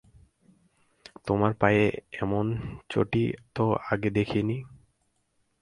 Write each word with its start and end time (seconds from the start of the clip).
তোমার 1.27 1.51
পায়ে 1.53 1.85
এমন 2.21 2.45
চটি 2.89 3.23
তো 3.55 3.65
আগে 3.91 4.09
দেখি 4.09 4.41
নি। 4.43 4.57